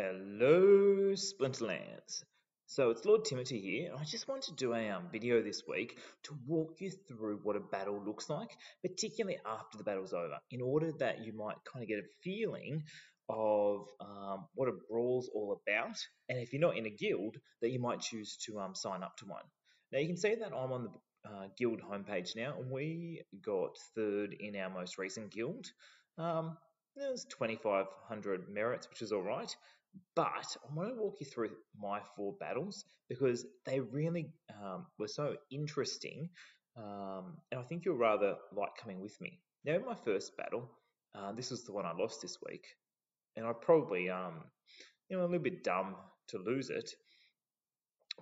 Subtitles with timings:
[0.00, 2.22] Hello, Splinterlands.
[2.66, 5.64] So it's Lord Timothy here, and I just wanted to do a um, video this
[5.66, 10.38] week to walk you through what a battle looks like, particularly after the battle's over,
[10.52, 12.84] in order that you might kind of get a feeling
[13.28, 15.96] of um, what a brawl's all about,
[16.28, 19.16] and if you're not in a guild, that you might choose to um, sign up
[19.16, 19.42] to one.
[19.90, 23.70] Now you can see that I'm on the uh, guild homepage now, and we got
[23.96, 25.66] third in our most recent guild.
[26.18, 26.56] Um,
[26.94, 29.52] there's 2,500 merits, which is all right.
[30.14, 34.30] But I want to walk you through my four battles because they really
[34.62, 36.30] um, were so interesting,
[36.76, 39.40] um, and I think you'll rather like coming with me.
[39.64, 40.70] Now, in my first battle,
[41.14, 42.66] uh, this was the one I lost this week,
[43.36, 44.44] and I probably, um,
[45.08, 45.96] you know, a little bit dumb
[46.28, 46.90] to lose it.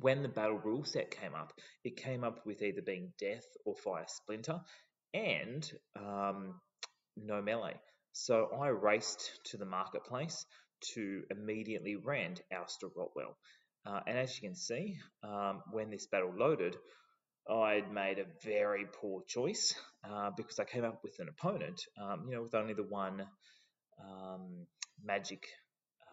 [0.00, 1.52] When the battle rule set came up,
[1.84, 4.60] it came up with either being death or fire splinter,
[5.14, 6.60] and um,
[7.16, 7.76] no melee.
[8.12, 10.44] So I raced to the marketplace
[10.94, 13.36] to immediately rend Alistair Rotwell.
[13.84, 16.76] Uh, and as you can see, um, when this battle loaded,
[17.50, 19.74] I'd made a very poor choice
[20.08, 23.26] uh, because I came up with an opponent, um, you know, with only the one
[24.00, 24.66] um,
[25.02, 25.42] magic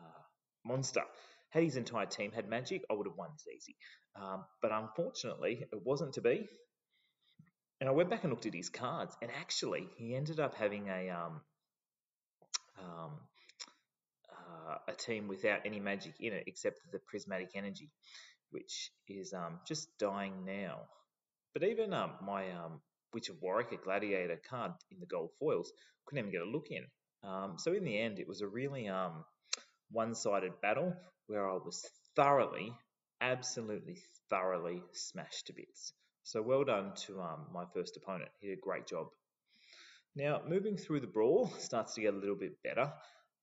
[0.00, 0.22] uh,
[0.64, 1.02] monster.
[1.50, 3.76] Had his entire team had magic, I would have won this easy.
[4.16, 6.48] Um, but unfortunately, it wasn't to be.
[7.80, 10.88] And I went back and looked at his cards, and actually, he ended up having
[10.88, 11.40] a um,
[12.78, 13.12] um,
[14.68, 17.90] uh, a team without any magic in it except for the prismatic energy,
[18.50, 20.80] which is um, just dying now.
[21.54, 22.80] But even um, my um,
[23.14, 25.72] Witch of Warwick, a gladiator card in the gold foils,
[26.06, 26.84] couldn't even get a look in.
[27.28, 29.24] Um, so in the end, it was a really um,
[29.90, 30.94] one-sided battle
[31.26, 31.84] where I was
[32.16, 32.72] thoroughly,
[33.20, 33.98] absolutely
[34.30, 35.92] thoroughly smashed to bits.
[36.22, 38.30] So well done to um, my first opponent.
[38.40, 39.06] He did a great job.
[40.14, 42.92] Now, moving through the brawl starts to get a little bit better,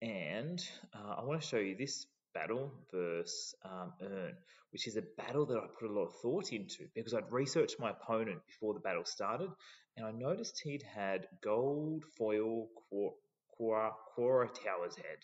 [0.06, 4.36] and uh, I want to show you this battle versus um, Ern,
[4.72, 7.80] which is a battle that I put a lot of thought into because I'd researched
[7.80, 9.50] my opponent before the battle started,
[9.98, 15.24] and I noticed he'd had gold foil Quora, Towershield.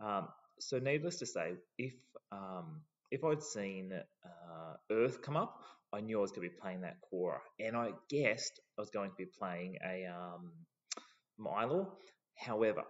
[0.00, 1.94] Um, so, needless to say, if
[2.32, 2.80] um,
[3.10, 3.92] if I'd seen
[4.24, 5.60] uh, Earth come up,
[5.92, 8.90] I knew I was going to be playing that Quora, and I guessed I was
[8.90, 10.52] going to be playing a um,
[11.38, 11.92] Milo.
[12.38, 12.82] However,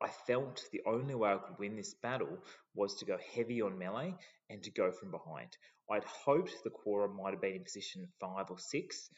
[0.00, 2.38] I felt the only way I could win this battle
[2.74, 4.14] was to go heavy on melee
[4.48, 5.56] and to go from behind.
[5.90, 9.10] I'd hoped the Quora might have been in position five or six.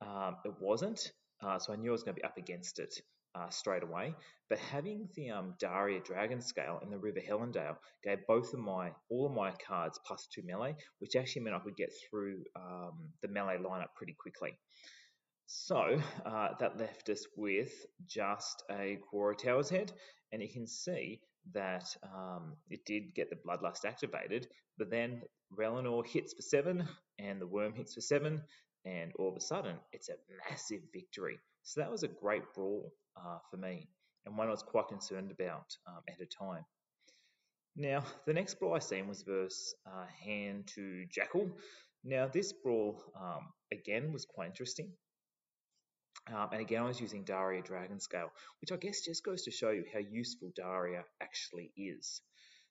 [0.00, 1.00] Um, it wasn't,
[1.42, 2.94] uh, so I knew I was going to be up against it
[3.34, 4.14] uh, straight away.
[4.48, 8.92] But having the um, Daria Dragon Scale and the River Hellondale gave both of my
[9.10, 13.10] all of my cards plus two melee, which actually meant I could get through um,
[13.22, 14.56] the melee lineup pretty quickly.
[15.50, 17.72] So uh, that left us with
[18.06, 19.92] just a Quora Towershield,
[20.30, 21.22] and you can see
[21.54, 25.22] that um, it did get the Bloodlust activated, but then
[25.58, 26.86] Relinor hits for seven,
[27.18, 28.42] and the Worm hits for seven,
[28.84, 30.16] and all of a sudden it's a
[30.50, 31.38] massive victory.
[31.62, 33.88] So that was a great brawl uh, for me,
[34.26, 36.66] and one I was quite concerned about um, at a time.
[37.74, 41.50] Now, the next brawl I seen was versus uh, Hand to Jackal.
[42.04, 44.92] Now, this brawl, um, again, was quite interesting.
[46.34, 48.30] Um, and again, I was using Daria Dragon Scale,
[48.60, 52.20] which I guess just goes to show you how useful Daria actually is.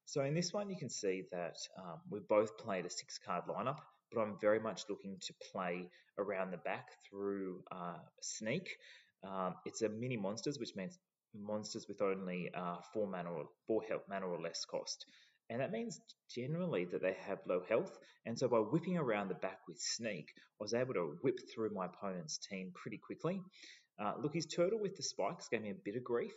[0.05, 3.43] So in this one, you can see that um, we both played a six card
[3.49, 3.79] lineup,
[4.11, 8.69] but I'm very much looking to play around the back through uh, Sneak.
[9.27, 10.97] Um, it's a mini monsters, which means
[11.35, 15.05] monsters with only uh, four mana or four health mana or less cost.
[15.49, 17.97] And that means generally that they have low health.
[18.25, 20.27] And so by whipping around the back with Sneak,
[20.59, 23.41] I was able to whip through my opponent's team pretty quickly.
[23.99, 26.35] Uh, look, his turtle with the spikes gave me a bit of grief,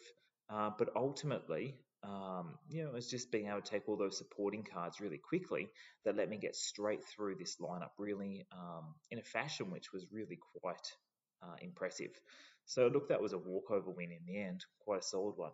[0.49, 4.17] uh, but ultimately, um, you know, it was just being able to take all those
[4.17, 5.69] supporting cards really quickly
[6.05, 10.07] that let me get straight through this lineup really um, in a fashion which was
[10.11, 10.95] really quite
[11.43, 12.13] uh, impressive.
[12.65, 15.53] So look, that was a walkover win in the end, quite a solid one.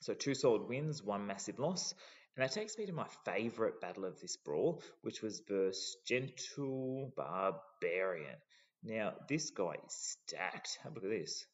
[0.00, 1.94] So two solid wins, one massive loss.
[2.36, 7.12] And that takes me to my favourite battle of this brawl, which was versus Gentle
[7.16, 8.36] Barbarian.
[8.82, 10.78] Now, this guy is stacked.
[10.82, 11.46] Have a look at this.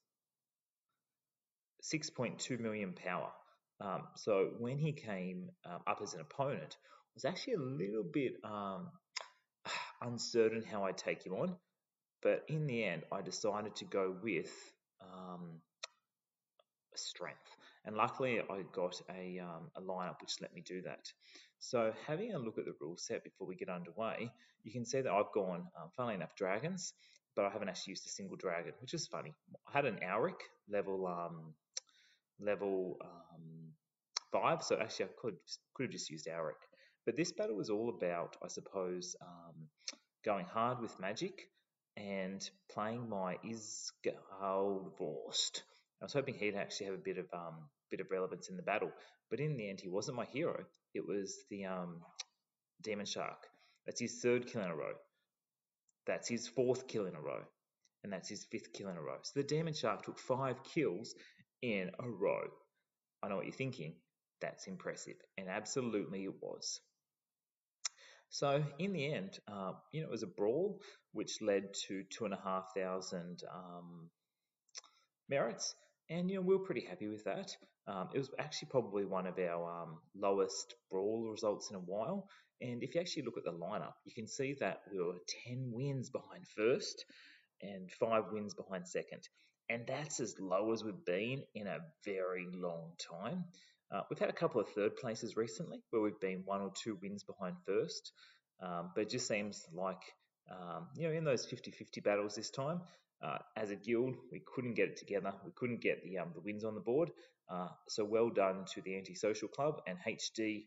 [1.85, 3.31] 6.2 million power.
[3.81, 8.05] Um, so when he came um, up as an opponent, I was actually a little
[8.05, 8.89] bit um,
[10.03, 11.57] uncertain how I'd take him on.
[12.23, 14.51] But in the end, I decided to go with
[15.01, 15.61] um,
[16.95, 17.39] strength.
[17.85, 21.13] And luckily, I got a, um, a lineup which let me do that.
[21.59, 24.31] So, having a look at the rule set before we get underway,
[24.63, 26.95] you can see that I've gone, um, funnily enough, dragons,
[27.35, 29.35] but I haven't actually used a single dragon, which is funny.
[29.67, 31.55] I had an Alric level um,
[32.41, 33.73] level um,
[34.33, 34.63] five.
[34.63, 35.37] So actually, I could
[35.75, 36.57] could have just used Alaric.
[37.05, 39.69] But this battle was all about, I suppose, um,
[40.25, 41.49] going hard with magic
[41.97, 45.63] and playing my Isgaldvorst.
[46.03, 47.55] I was hoping he'd actually have a bit of um,
[47.91, 48.91] bit of relevance in the battle,
[49.31, 50.65] but in the end, he wasn't my hero.
[50.95, 52.01] It was the um,
[52.83, 53.47] Demon Shark.
[53.87, 54.95] That's his third kill in a row.
[56.07, 57.43] That's his fourth kill in a row.
[58.03, 59.19] And that's his fifth kill in a row.
[59.23, 61.15] So the Demon Shark took five kills
[61.63, 62.49] in a row.
[63.23, 63.95] I know what you're thinking.
[64.41, 65.15] That's impressive.
[65.39, 66.81] And absolutely it was.
[68.31, 70.81] So in the end, uh, you know, it was a brawl
[71.13, 74.11] which led to two and a half thousand um,
[75.29, 75.77] merits,
[76.13, 77.57] and you know we were pretty happy with that.
[77.87, 82.29] Um, it was actually probably one of our um, lowest brawl results in a while.
[82.61, 85.15] And if you actually look at the lineup, you can see that we were
[85.47, 87.05] 10 wins behind first
[87.61, 89.23] and five wins behind second.
[89.69, 93.45] And that's as low as we've been in a very long time.
[93.91, 96.99] Uh, we've had a couple of third places recently where we've been one or two
[97.03, 98.13] wins behind first,
[98.63, 100.03] um, but it just seems like,
[100.51, 102.81] um, you know, in those 50 50 battles this time,
[103.23, 105.33] uh, as a guild, we couldn't get it together.
[105.45, 107.11] We couldn't get the, um, the wins on the board.
[107.51, 110.67] Uh, so well done to the Antisocial Club and HD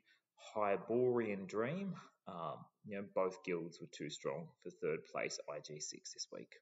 [0.54, 1.96] Hyborian Dream.
[2.28, 6.56] Um, you know, both guilds were too strong for third place IG6 this week.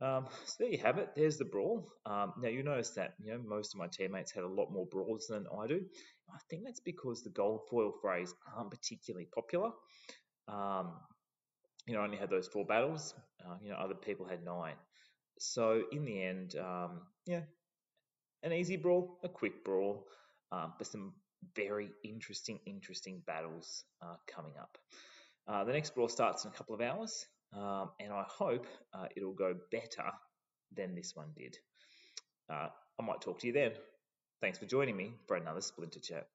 [0.00, 1.10] Um, so there you have it.
[1.14, 1.86] There's the brawl.
[2.06, 4.86] Um, now you notice that you know most of my teammates had a lot more
[4.86, 5.80] brawls than I do.
[6.28, 9.70] I think that's because the gold foil frays aren't particularly popular.
[10.48, 10.94] Um,
[11.86, 13.14] you know, I only had those four battles.
[13.44, 14.74] Uh, you know, other people had nine.
[15.38, 17.42] So in the end, um, yeah,
[18.42, 20.06] an easy brawl, a quick brawl,
[20.52, 21.14] um, but some
[21.56, 24.78] very interesting, interesting battles uh, coming up.
[25.48, 29.06] Uh, the next brawl starts in a couple of hours um, and I hope uh,
[29.16, 30.10] it'll go better
[30.74, 31.56] than this one did.
[32.50, 32.68] Uh,
[32.98, 33.72] I might talk to you then.
[34.40, 36.26] Thanks for joining me for another Splinter Chat.